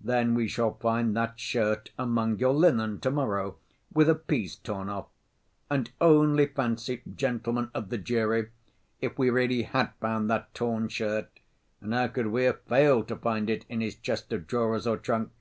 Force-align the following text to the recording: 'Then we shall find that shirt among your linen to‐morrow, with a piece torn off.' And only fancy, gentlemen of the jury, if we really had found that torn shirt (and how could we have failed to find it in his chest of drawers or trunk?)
'Then 0.00 0.36
we 0.36 0.46
shall 0.46 0.74
find 0.74 1.16
that 1.16 1.40
shirt 1.40 1.90
among 1.98 2.38
your 2.38 2.54
linen 2.54 3.00
to‐morrow, 3.00 3.56
with 3.92 4.08
a 4.08 4.14
piece 4.14 4.54
torn 4.54 4.88
off.' 4.88 5.08
And 5.68 5.90
only 6.00 6.46
fancy, 6.46 7.02
gentlemen 7.16 7.68
of 7.74 7.88
the 7.88 7.98
jury, 7.98 8.50
if 9.00 9.18
we 9.18 9.28
really 9.28 9.62
had 9.62 9.90
found 10.00 10.30
that 10.30 10.54
torn 10.54 10.86
shirt 10.86 11.40
(and 11.80 11.92
how 11.92 12.06
could 12.06 12.28
we 12.28 12.44
have 12.44 12.60
failed 12.62 13.08
to 13.08 13.16
find 13.16 13.50
it 13.50 13.64
in 13.68 13.80
his 13.80 13.96
chest 13.96 14.32
of 14.32 14.46
drawers 14.46 14.86
or 14.86 14.96
trunk?) 14.98 15.32